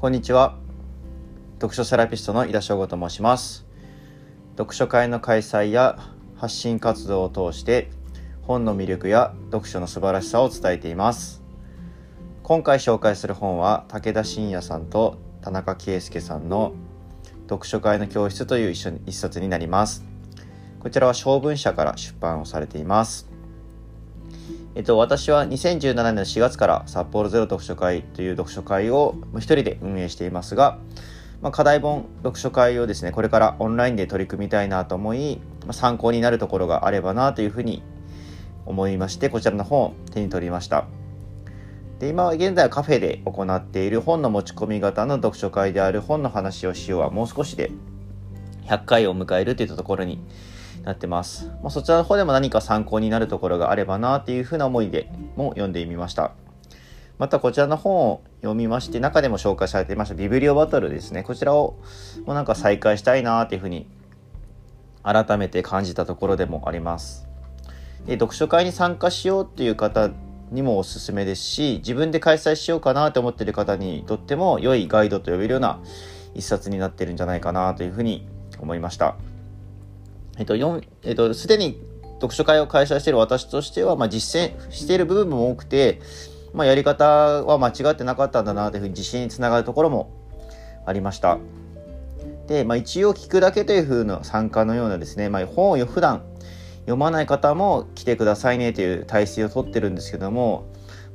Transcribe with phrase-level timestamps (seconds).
[0.00, 0.56] こんにちは。
[1.54, 3.66] 読書セラピストの井田翔吾と申します。
[4.56, 5.98] 読書会の開催や
[6.36, 7.90] 発信活動を通して
[8.42, 11.42] 本の魅力や読書の素晴らしさを伝えています。
[12.44, 16.74] 今回紹介する本は武田信也さんと田中圭介さんの
[17.48, 20.04] 読書会の教室という一冊になります。
[20.78, 23.27] こちらは小文社から出版をされています。
[24.78, 30.78] えっと、私は2017年の4月から札幌ゼロ読書会という読書会を一人で運営していますが、
[31.42, 37.82] まあ、課題本読書会をですね、これからオンラインで取り組みたいなと思い、まあ、参考になるところがあればなというふうに
[38.66, 40.86] 思いまして、こちらの本を手に取りました。
[41.98, 47.72] で、今現在はカフェで行っている本の持ち込み型の読書会である本の話をしようはもう少しで
[48.68, 50.20] 100回を迎えるといったところに
[50.88, 51.48] なってます。
[51.62, 56.32] まあ、そちらの方でも何か参考になるところがあればなっていうふうな思いでも読んでみました。
[57.18, 61.22] またこちらの本を読みまして、中でも紹介されていましたビブリオバトルですね。
[61.22, 61.76] こちらを
[62.24, 63.86] もうなんか再開したいなっていうふうに
[65.02, 67.28] 改めて感じたところでもあります。
[68.06, 70.10] で読書会に参加しようっていう方
[70.50, 75.80] にもおすすめですし、自分で開催しようかなと思ってる方にとっても良いガイドと呼べるような
[76.34, 78.26] 一冊になってるんじゃないかなというふうに
[78.58, 79.16] 思いました。
[80.38, 80.56] えっと、
[81.02, 81.82] えっと、すでに
[82.14, 86.00] 読書会を開催している私としては、まあ、実践している部分も多くて、
[86.54, 90.12] まあ、やり方は間違ってなかったんだなというふうに自信につながるところも
[90.86, 91.38] ありました。
[92.46, 96.22] で、まあ、一応聞くだけというふうな参加のようなですね、まあ、本を普段
[96.80, 100.66] 読まない方も来てくださいねという体制をとってるんですけども、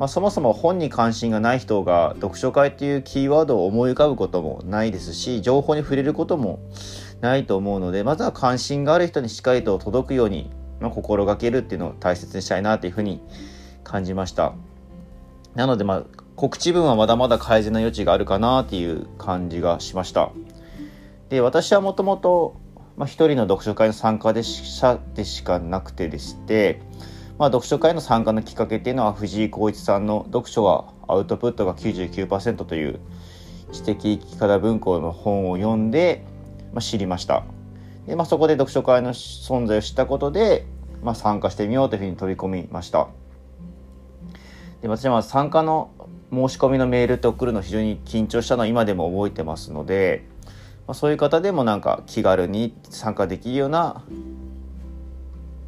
[0.00, 6.58] まあ、そもそも本に関心がない人が読書会っていうキーワードを思い浮かぶこともないですし情報に触れることも
[7.20, 13.20] ないと思うのでまずは関心がある人にしっかりと届くように、まあ、心がけるっていうのを大切にしたいなというふうに
[13.84, 14.54] 感じました。
[15.54, 16.04] なのでまあ
[16.36, 20.30] 告知文はまだまだ改善の余地があるかなっていう感じがしました。
[21.28, 22.56] で私はもともと
[23.04, 24.82] 一人の読書会の参加でし
[25.14, 26.80] でしかなくてでして、
[27.38, 33.00] まあ、読書会の参加のきっかけっていうのは藤井浩一さんの「読書はアウトプットが99%」という
[33.72, 36.24] 知的生き方文庫の本を読んで、
[36.72, 37.44] まあ、知りました
[38.06, 40.66] で、まあ、そこで読書会の存在を知ったことで、
[41.02, 43.08] まあ、参加してみようというふうに取り込みました
[44.82, 45.90] で私は参加の
[46.32, 50.24] 申し込みのメールって送るの非常に緊張したのは今でも覚えてますので、
[50.86, 54.04] まあ、そういう方でもなんか気軽に参加できるような、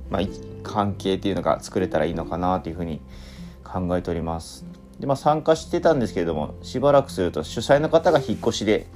[0.08, 0.22] まあ、
[0.62, 3.00] 関係っていうのが作れたらいいのかなというふうに
[3.64, 4.64] 考えております。
[5.00, 8.86] でまあ、参加してたんですけれどもしばらくすると主催の方が引っ越しで、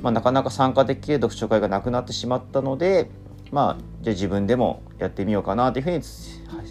[0.00, 3.10] まあ、なかなか参加できる読書会がなくなってしまったので、
[3.50, 6.02] まあ、じゃあ自分でもやってみようかなというふうに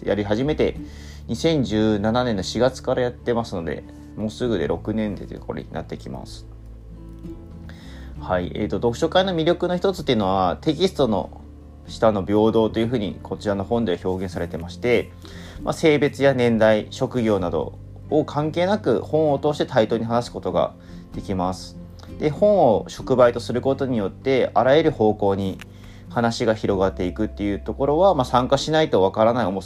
[0.04, 0.76] やり始めて
[1.28, 3.84] 2017年の4月からやってますので
[4.16, 6.46] もうすぐで6年でというこれになってきます。
[8.20, 11.42] はい、えーと、読書会の魅力の一つっていうのはテキストの
[11.86, 15.12] 下の平等というふうにこちらの本では表現されてまして、
[15.62, 17.78] まあ、性別や年代職業など
[18.10, 20.74] を関係なく本を通して対等に話すことが
[21.14, 21.85] できます。
[22.18, 25.58] で本を触媒とすることによってあらゆる方向に
[26.08, 29.60] 話が広がっていくっていうところは、まあ、参加しないとわからない面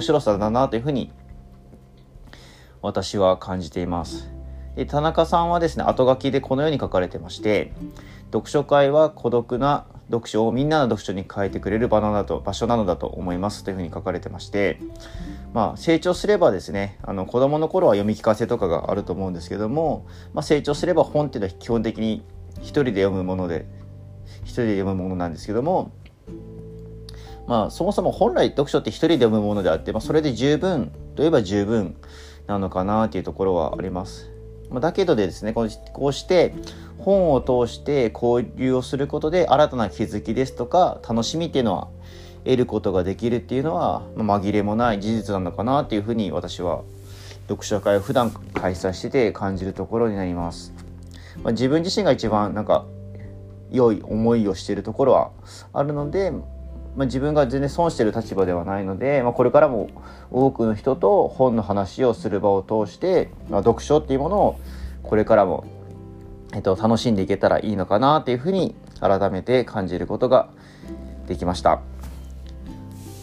[0.00, 1.10] 白さだなというふうに
[2.82, 4.30] 私は感じています。
[4.76, 7.72] で田中さんはですね後書きでこのように書かれてまして
[8.26, 14.78] 読書会は孤独な読書をみんなの読書に変えてくれる場なのだと場所なのだと思いますというふうに書かれてまして、
[15.52, 22.24] まあ、成長すればですねあの子供の頃は読み聞かせとかがあると思うんですけども、まあ、成長すれば本っていうのは基本的に
[22.58, 23.66] 一人で読むもので
[24.44, 25.92] 一人で読むものなんですけども
[27.46, 31.96] まあそもそも本来読書って一人で読むものであって、まあ、それで十分といえば十分
[32.46, 34.30] なのかなというところはあります。
[34.80, 36.54] だけどですねこうして
[37.06, 41.88] 本を通して交流をすることで新たな気づきですとか楽しみっていうのは
[42.42, 46.82] 得ることができるっていうのは、紛れもない事実なのかなっていうふうに私は
[47.46, 50.72] 読書会を普段開催してて感じるところになります。
[51.44, 52.86] まあ、自分自身が一番なんか
[53.70, 55.30] 良い思いをしているところは
[55.72, 59.90] あるので、まあ、自分が全然損してる立場ではないので、まあ、これからも
[60.32, 64.60] 多くの人と本の話をする場を通して、まあ、読書っていうものを
[65.04, 65.64] これからも、
[66.56, 70.48] えっと、楽しんでいけたらいいのかなというふうに改めて感じることが
[71.26, 71.82] できました。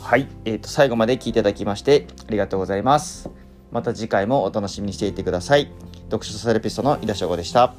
[0.01, 3.31] はい、えっと、最後まで聞いていただきましてありがとうございます。
[3.71, 5.71] また次回もお楽しみにしていてください。
[6.11, 7.73] 読書セラピストの井田翔吾でした。